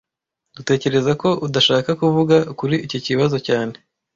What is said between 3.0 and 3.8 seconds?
kibazo cyane